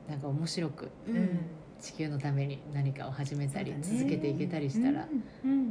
[0.09, 0.90] なんか面白く
[1.81, 5.07] 地球のために何かを始めたり、続けていけたりしたら、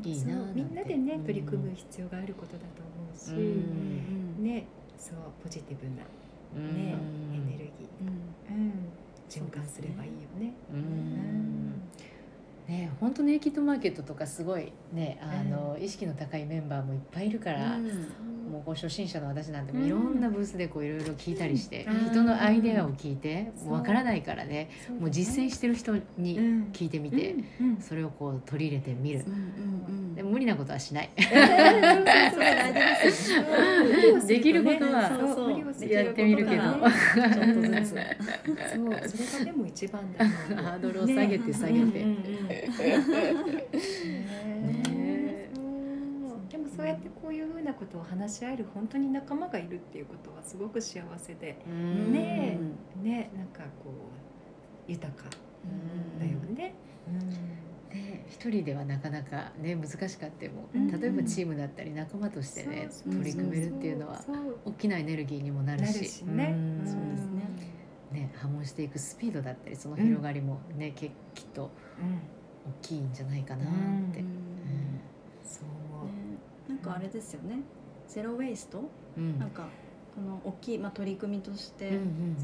[0.04, 4.44] いいなみんなでね取り組む必要があることだと思うし、うん。
[4.44, 6.04] ねそうポジティブな
[6.56, 6.76] うん。
[6.76, 6.96] ね、
[7.34, 8.72] エネルギー、うん、
[9.28, 10.54] 循環すればいいよね。
[10.72, 11.82] うん。
[12.68, 17.78] ね本当ネイキッドマーケットとかすごいねあの、意識の高いメンバーもいっぱいいるから、
[18.52, 22.12] もうこう初心者の私なんてもいろんなブースでこういろいろ聞いたりして、うん。
[22.12, 26.40] 人のアイデアを聞いてわからないからねもう実践してる人に
[26.74, 27.36] 聞いてみて、
[27.80, 29.26] それをこう取り入れてみる。
[30.16, 31.10] でも無理なことはしない。
[34.28, 35.12] できることは
[35.88, 36.64] やってみるけど。
[36.64, 36.72] ちょ
[37.52, 37.96] っとずつ。
[38.74, 41.98] そうそれがでも一番だハードルを下げて下げて、うんうんうん
[42.48, 42.68] ね
[44.88, 45.66] ねそう
[46.52, 51.58] でもそうやってこういうふうなことを話し合える本当に仲間がいるっていうことはすごく幸せで。
[51.68, 52.14] うん。
[52.14, 52.60] ね
[53.02, 53.90] ねなんかこ
[54.88, 55.30] う豊か
[56.20, 56.76] だよね。
[57.90, 60.92] ね一人ではなかなかね難しかっても、うん。
[61.00, 64.22] 例えばチームだったり仲間としてね、取り組めるっていうのは
[64.66, 66.22] 大きなエネルギーにもなるし。
[66.26, 66.54] ね。
[66.56, 66.86] うん。
[66.86, 67.50] そうですね。
[68.12, 72.20] ね波紋していくスピードだったりその広がりもね、けきっとうん。
[72.68, 73.68] 大きいんじゃないかなっ
[74.14, 74.24] て、
[76.88, 77.60] なんかあれですよね。
[78.08, 78.82] ゼロ・ウェイスト？
[79.18, 79.38] うん。
[79.40, 79.68] なんか
[80.16, 82.02] この大きい、まあ、取り組みとして、うんうん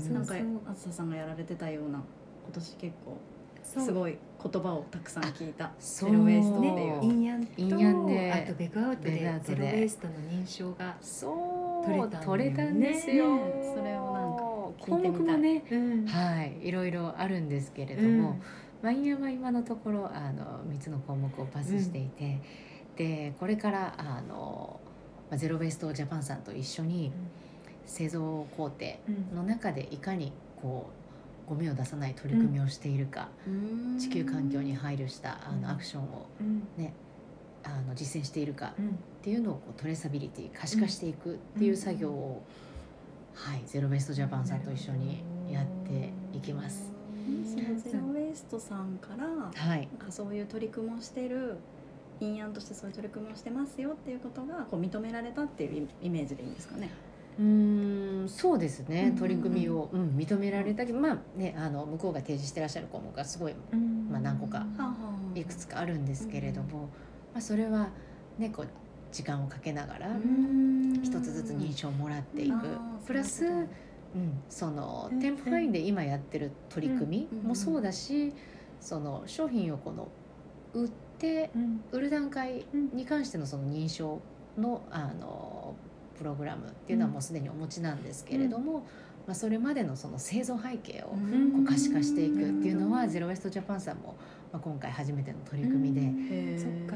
[0.08, 0.14] うん。
[0.14, 0.36] なんか
[0.70, 3.18] あずささんがやられてたような今年結構
[3.64, 5.72] すごい言葉をたくさん聞いた。
[5.80, 9.56] ゼロ・ウェイストってねいう、インヤンとインヤンであとベグアウトベグアでウトで。
[9.56, 14.44] ゼロウェイストの認証が、そう取れたね取れたんですよ、ねそれをなんか
[14.80, 16.06] 項目もねうん。
[16.08, 18.40] はいいろいろあるんですけれども、
[18.82, 22.42] ワイン屋は今のところあの3つの項目をパスしていて、
[22.96, 24.80] でこれからあの
[25.30, 27.12] まあゼロベーストジャパンさんと一緒に
[27.86, 29.36] 製造工程うん。
[29.36, 30.90] の中でいかにこ
[31.48, 33.28] うゴミを出さない取り組みをしているか、
[34.00, 35.62] 地球環境に配慮したあうん。
[35.62, 36.64] のアクションをうん。
[37.66, 38.90] あの実践しているかうん。
[38.90, 42.44] っていうのをこうトレーサビリティ可視化していくっていう作業を、
[43.34, 46.92] はい、ゼロベーストジャパンさんと一緒にやっていきます。
[47.46, 51.56] そのゼロ・ウェイストさんからはい、なんかそういう取り組みをしてる
[52.20, 56.90] 陰案としてそういう取り組みをしてますよっていうことがこう認められたっていうイメージでいいんですかね。
[57.40, 59.18] うーんそうですね、うん。
[59.18, 64.10] 取り組みを、うん、認められたけど、まあね、あの向こうが提示してらっしゃる項目がすごいうん。
[64.12, 64.66] まあ何個か
[65.34, 66.90] いくつかあるんですけれども、
[67.34, 67.90] まあ、それは、
[68.38, 68.68] ね、こう
[69.12, 70.10] 時間をかけながら
[71.04, 72.56] 一つずつ認証をもらっていく、
[73.06, 73.68] プラス、うん、
[74.50, 78.34] そのうん店舗範囲で今やってる取り組うんみもそうだし、
[78.80, 80.08] その商品をこの
[80.74, 81.03] 売って
[81.56, 81.84] うん。
[81.92, 84.22] 売る段階に関してのその認証
[84.58, 85.76] のあの
[86.18, 88.86] プログラムっていうのはもうすでにお持ちなんですけれども、
[89.26, 91.18] まあ、それまでのその製造背景をこ
[91.62, 94.16] う可視化していくっていうのは、ゼロウェストジャパンさんも、
[94.52, 96.96] まあ、今回初めての取り組みで、そっか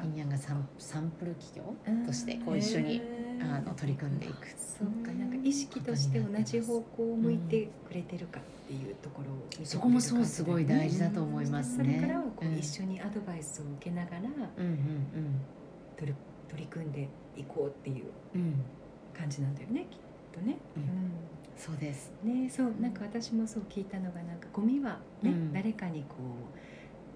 [0.00, 1.74] かインヤンがサンサンプル企業
[2.06, 3.02] としてこう一緒に
[3.40, 4.48] あの取り組んでいく。
[4.56, 11.84] そうかなんか意識として同じ方向を向いてくれてるかっていうところをそこもそうすごい大事だと思いますね。
[11.96, 14.76] それからはこう一緒にアドバイスを受けながらうんうん
[15.96, 16.14] 取り
[16.48, 18.04] 取り組んでいこうっていう
[19.16, 19.98] 感じなんだよねきっ
[20.32, 20.58] とね。
[20.76, 20.88] うんうん
[21.56, 22.12] そうです。
[22.22, 26.16] ねそうなんか私もそう聞いたのがなんかゴミはね、うん誰かにこ
[26.54, 26.58] う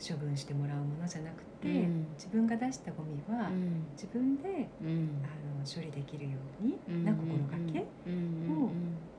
[0.01, 2.07] 処分してもらうものじゃなくて、うん。
[2.15, 3.85] 自分が出したゴミはうん。
[3.93, 5.23] 自分でうん。
[5.23, 7.05] あの処理できるように、うん。
[7.05, 8.65] な心がけうん。
[8.65, 8.71] を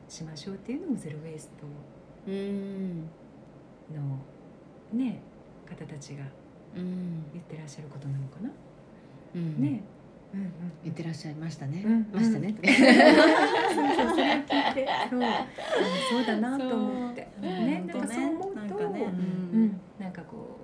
[0.09, 1.65] しましょうっていうのもゼロ・ウェイスト
[3.93, 4.19] の
[4.93, 5.21] ね
[5.69, 6.23] 方たちが
[6.75, 7.25] うん。
[7.33, 8.49] 言ってらっしゃることなのかな？
[9.35, 9.61] うん。
[9.61, 9.83] ね、
[10.33, 10.51] うんうん、
[10.83, 11.83] 言ってらっしゃいましたね。
[11.85, 12.55] うんましたね。
[12.63, 12.73] そう
[13.95, 14.87] そうそれを聞いて。
[15.09, 15.23] そう。
[15.23, 15.45] あ
[16.09, 17.27] そうだなと思って。
[17.41, 19.01] ねなんかそう思うとなんかね、
[19.53, 20.57] うん、なんかこ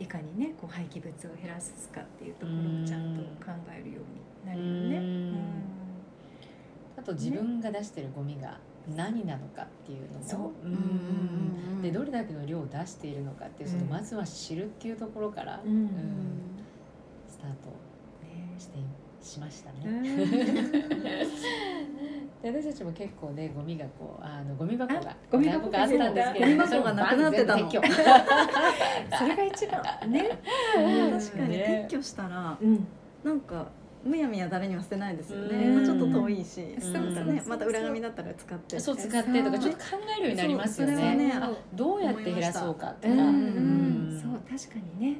[0.00, 4.96] ういかにねこう廃棄物を減らすかっていうところもちゃんと考えるようになるよね。
[4.96, 5.04] うん。
[5.04, 5.36] うん。
[6.98, 8.58] あと自分が出してるゴミが
[8.96, 10.52] 何なのかっていうのも、そ
[11.80, 11.82] う。
[11.82, 13.90] でどれだけの量を出しているのかっていうそのうん。
[13.90, 15.84] まずは知るっていうところからうん。
[15.84, 15.90] ん。
[17.28, 17.68] スタート
[18.22, 18.78] ねして
[19.26, 20.14] しましたうね。
[20.14, 20.16] ん。
[22.42, 27.80] で私たちも結構ねゴミがこうあのゴミ箱があゴミ箱何個かあったんですけれどもゴミ箱がなくなってたの そ
[29.26, 30.30] れが一番ね。
[30.74, 32.86] 確かにね撤去したらうん、
[33.24, 33.66] なんか
[34.06, 35.74] むやみや誰には捨てないですよね、うん。
[35.76, 38.78] まあ、ちょっと遠いし、そうなんかそうそうねまた裏紙だったら使って。
[38.78, 39.84] そう使ってとかちょっと考
[40.18, 41.16] えるようになりますよね。
[41.16, 43.14] ねあどうやって減らそうかとか。
[43.14, 43.26] うんうん。
[43.26, 43.30] う
[44.14, 44.20] ん。
[44.22, 45.16] そう確かにね、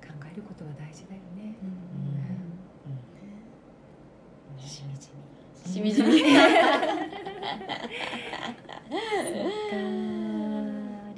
[0.00, 1.31] 考えることは大事だよね。
[4.68, 5.08] しみじ
[5.66, 5.72] み。
[5.72, 6.20] しみじみ。
[6.20, 6.48] そっかあ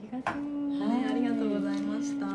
[0.01, 0.41] りがとう、
[0.81, 2.27] はい、ありがとうございました。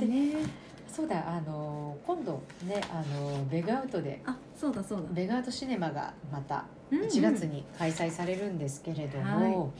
[0.00, 0.46] でね
[0.88, 4.20] そうだあの今度ねあのベガアウトで。
[4.26, 5.04] あそうだそうだ。
[5.12, 9.70] ベガアウトシネマがまた1月に開催されるんですけれども、うんうんはい、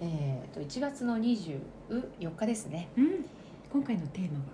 [0.00, 1.60] えーと、と1月の24
[2.36, 3.24] 日ですね、うん、
[3.72, 4.44] 今回のテーマは？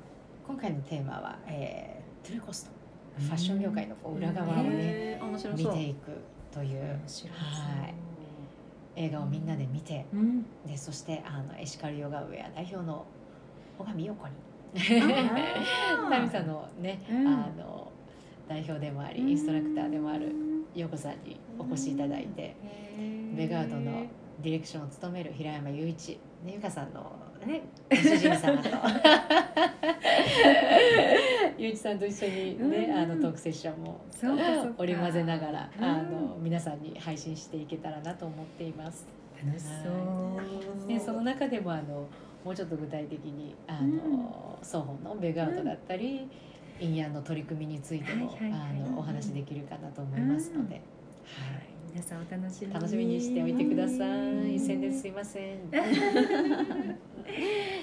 [0.46, 2.81] 今回のテーマは、えー、トゥルコスト。
[3.18, 5.20] ファッション業界のこう裏側をね、
[5.56, 6.10] 見ていく
[6.50, 7.94] というはい。
[8.94, 10.42] 映画をみんなで見てうん。
[10.66, 13.06] でそしてあのエシカルヨガウェア代表の
[13.78, 14.34] 小上陽子に。
[14.74, 16.10] あー。
[16.10, 17.26] タミさんのね、うん。
[17.26, 17.90] あの
[18.48, 20.32] 代表でもありインストラクターでもある
[20.74, 22.54] 陽子さんにお越しいただいて、
[23.36, 24.06] ベガードの
[24.42, 26.08] ディレクションを務める平山雄一、
[26.44, 27.12] ね、ゆかさんの、
[27.46, 28.68] ね、 ご主人様と。
[31.56, 32.98] 雄一さんと一緒に、ねうん。
[32.98, 34.00] あのトークセッションも
[34.76, 39.06] 織り交ぜながら、うんあの皆さんに配信していけたらなと思っています。
[39.44, 39.70] 楽しそ
[40.84, 40.88] う。
[40.88, 42.08] でその中でもあの
[42.44, 46.28] もうちょっと具体的にあの、双方のベグアウトだったり、
[46.80, 52.74] インヤンの取り組みについても、あのお話できるかなと思いますので、はい皆さんお楽しみに。
[52.74, 54.58] 楽しみにしておいてください。
[54.58, 55.58] 宣伝すいません。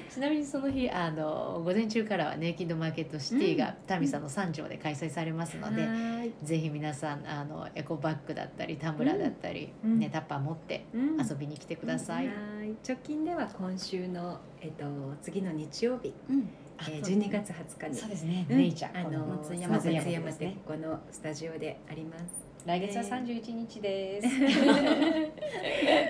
[0.10, 6.34] ちなみにその日あの午前中からはネイキッドマーケットシティが、タミさんの三条で開催されますので、はい。
[6.44, 10.00] ぜひ皆さんあのエコバッグだったりタンブラーだったり、うん。
[10.00, 11.18] ねタッパー持ってうん。
[11.18, 12.26] 遊びに来てください。
[12.26, 12.36] はい。
[12.84, 14.86] 直近では今週の、えっと、
[15.22, 16.50] 次の日曜日、うん。
[16.80, 17.96] えー、そう12月20日に。
[17.96, 18.48] そうですね。
[18.50, 18.58] うん。
[18.58, 20.58] ネイチャー、あの松山松で山ですね。
[20.66, 24.28] ここのスタジオであります来月は三十一日です。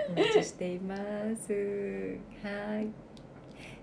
[0.10, 0.94] お待ちしていま
[1.38, 2.18] す。
[2.44, 2.90] はい。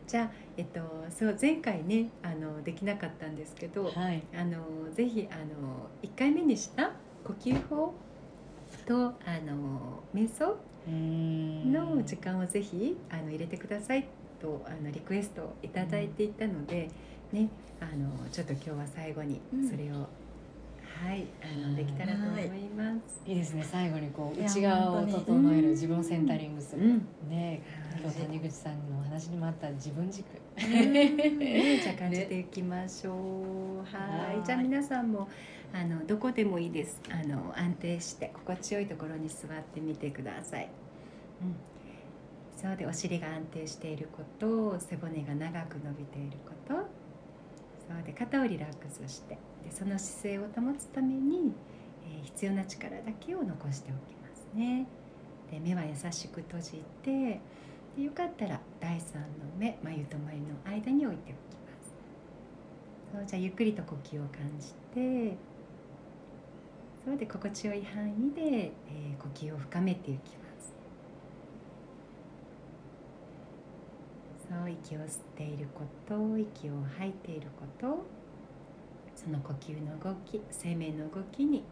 [0.06, 4.22] じゃあえっとそう前回ねあのできなかったんですけど、はい。
[4.36, 6.92] あのぜひあの1回目にした
[7.24, 7.94] 呼吸法
[8.84, 10.54] とあの瞑想
[10.86, 14.06] の時間をぜひあの入れてください
[14.38, 16.90] とあのリクエストをいただいていたので、
[17.32, 17.48] ね
[17.80, 19.66] あのちょっと今日は最後にうん。
[19.66, 20.06] それを、
[21.04, 23.20] はいあのできたらと思います。
[23.26, 23.62] いいですね。
[23.62, 26.82] 最後にこう内側を整える自分をセンタリングする。
[26.82, 27.62] うんね、
[27.98, 30.26] 今はい日谷口さんのお話にもあった自分軸。
[30.56, 33.78] ねじゃあ感じていきましょう。
[33.80, 35.28] はいはいじゃあ皆さんも
[35.72, 37.00] あのどこでもいいです。
[37.10, 40.70] あの安定して心地よいところに座ってみてください。
[41.42, 41.54] うん。
[42.56, 47.05] そうでお尻が安定していること、背骨が長く伸びていること。
[47.88, 51.52] そうで肩をリラックスして、でその姿勢を保つために、
[52.04, 54.86] えー必要な力だけを残しておきますね。
[55.50, 57.40] で目は優しく閉じて。
[57.96, 61.94] でよかったら第三の目眉と眉の間に置いておきます
[63.14, 65.34] そうじゃあゆっくりと呼吸を感じて
[67.06, 70.45] そうで心地よい範囲で、えー呼吸を深めていきます
[74.68, 78.04] 息を吸っていること息を吐いていること
[79.14, 81.64] その呼吸の動き生命の動きに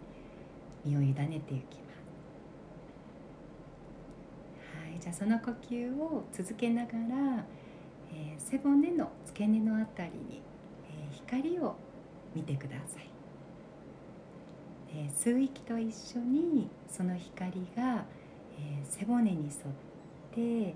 [0.85, 1.95] 身を委ねていきます。
[4.79, 7.45] はい、じゃあその呼吸を続けながら、
[8.13, 10.43] えー背骨の付け根のあたりに、
[10.89, 11.77] えー光を
[12.35, 13.09] 見てください、
[14.95, 18.05] えー吸う息と一緒にその光が、
[18.59, 19.53] えー背骨に沿っ
[20.33, 20.75] て、え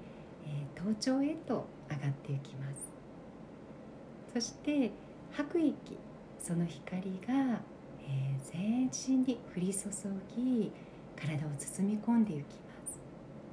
[0.77, 2.93] ー頭頂へと上がっていきます。
[4.33, 4.91] そして
[5.33, 5.99] 吐く息
[6.39, 7.61] その光が、
[8.07, 9.91] えー全身に降り注
[10.35, 10.73] ぎ
[11.17, 12.99] 体を包み込んでいきます。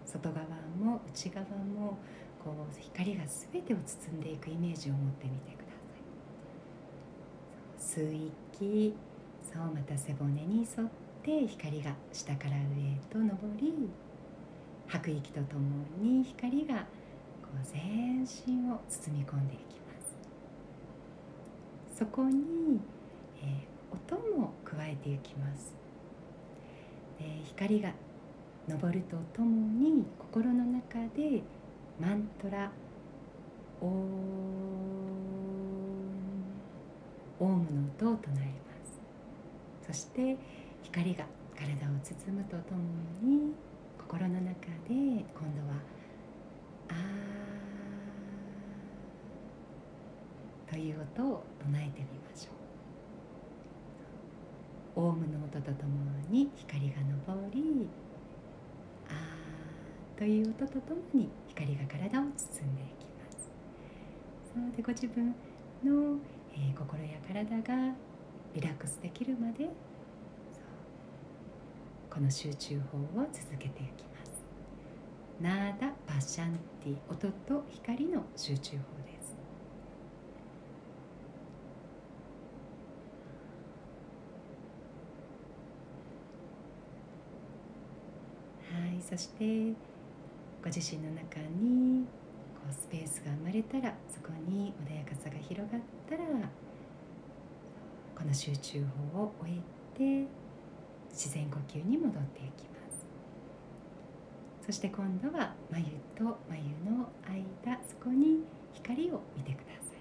[0.06, 0.45] 外側
[0.80, 1.98] も内側も
[2.41, 5.65] こう光が全てを包んでいくイメージを持ってみてくだ
[7.89, 8.04] さい。
[8.04, 8.95] 吸う息
[9.41, 10.89] そうまた背骨に沿っ
[11.24, 13.26] て光が下から上へと昇
[13.60, 13.89] り
[14.88, 16.86] 吐く息とともに光が
[17.56, 19.94] う全身を包み込んでいきま
[21.94, 22.00] す。
[22.00, 22.80] そこに、
[23.41, 25.74] えー音も加えていきます。
[27.18, 27.93] で光が
[28.68, 31.43] 昇るとともに心の中で
[31.99, 32.72] マントラ
[33.82, 33.89] 「オー」
[37.39, 38.99] オウムの音を唱えます。
[39.88, 40.38] そして
[40.84, 41.26] 光が
[41.56, 42.82] 体を包むととも
[43.22, 43.53] に
[43.97, 45.26] 心の中で今
[45.56, 45.76] 度は
[46.89, 47.35] 「あー」
[50.70, 52.51] という音を唱えてみましょ
[54.97, 55.01] う。
[55.07, 55.89] オウムの音ととも
[56.30, 57.01] に光が昇
[57.53, 57.88] り
[59.09, 63.49] 「あー」という音とともに光が体を包んでいきます。
[64.53, 65.36] そうでご自分
[65.84, 66.18] の、
[66.53, 67.93] えー心や体が
[68.53, 69.70] リラックスできるまで
[72.09, 74.43] この集中法を続けていきます。
[75.41, 79.36] ナーダ・パシャンティ音と光の集中法です
[89.08, 89.74] そして
[90.64, 92.06] ご自身の中に
[92.56, 96.24] こうスペースが生まれたらそこに穏やかさが広がったら
[98.18, 98.84] この集中
[99.14, 100.28] 法を終えて
[101.12, 103.06] 自然呼吸に戻っていきます。
[104.66, 105.84] そして今度は眉
[106.18, 108.39] と眉の間そこに
[108.74, 109.99] 光を見てください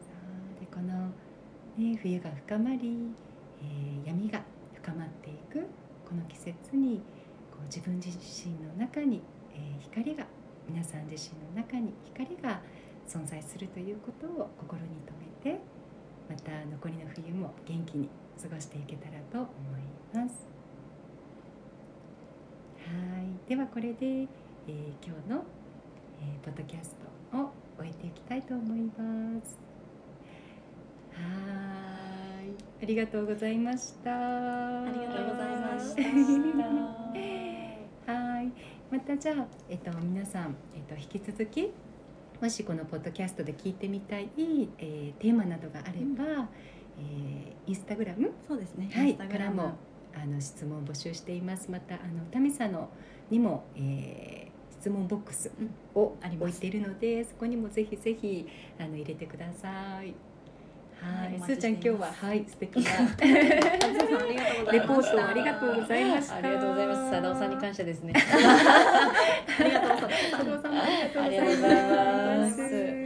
[0.00, 1.10] そうでこの、
[1.78, 2.98] ね、冬が深まり、
[3.62, 4.42] えー闇が
[4.74, 5.66] 深まっていく
[6.06, 7.00] この季節に
[7.50, 9.22] こう自分自身の中に、
[9.54, 10.26] えー光が
[10.68, 12.60] 皆さん自身の中に光が
[13.08, 14.88] 存在するということを心に
[15.42, 15.60] 留めて
[16.28, 19.48] また残りの冬も元気に過ごしていけたらと思
[19.78, 19.80] い
[20.14, 20.46] ます。
[22.76, 24.26] はいではこれで、えー
[25.02, 25.42] 今日の、
[26.20, 26.96] えーポッドキャス
[27.32, 29.58] トを終えていきたいと思います。
[31.14, 31.63] はい
[32.84, 34.10] ありがとうございました。
[34.10, 36.02] あありがとうございました
[38.12, 38.52] はい、
[38.90, 41.72] またじゃあ、えっと、皆さん、えっと、引き続き。
[42.42, 46.46] もしこのポッドキャストで聞いてみたい、えーテーマなどがあれば、
[46.98, 48.90] えーインスタグラム、そうですね。
[48.92, 49.76] はい、からも
[50.14, 51.70] あの質問を募集しています。
[51.70, 52.90] またあのタミさんの
[53.30, 55.50] にも、えー質問ボックス
[55.94, 58.46] をあります置いているので、そこにもぜひぜひ
[58.78, 60.14] あの入れてください。
[61.00, 62.90] は、はいいすーちゃん今日ははい素敵な
[64.72, 64.80] レ。
[64.80, 66.36] ポートありがとうございました。
[66.36, 67.10] ありがとうございます。
[67.10, 68.12] 佐藤さんに感謝ですね。
[69.58, 70.10] ありがとうござい
[70.44, 71.20] ます。
[71.20, 73.03] ありがとうございます